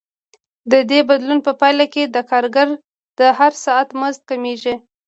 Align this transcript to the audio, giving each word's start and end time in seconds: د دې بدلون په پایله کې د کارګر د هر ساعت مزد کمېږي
د 0.71 0.73
دې 0.89 0.99
بدلون 1.09 1.39
په 1.47 1.51
پایله 1.59 1.85
کې 1.93 2.03
د 2.05 2.17
کارګر 2.31 2.67
د 3.19 3.21
هر 3.37 3.51
ساعت 3.63 3.89
مزد 3.99 4.21
کمېږي 4.29 4.75